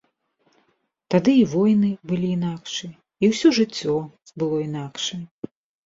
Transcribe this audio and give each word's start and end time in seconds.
Тады 1.15 1.35
і 1.41 1.43
войны 1.51 1.91
былі 2.13 2.27
інакшыя, 2.39 2.93
і 3.25 3.33
ўсё 3.35 3.47
жыццё 3.61 3.95
было 4.39 4.55
інакшае. 4.69 5.23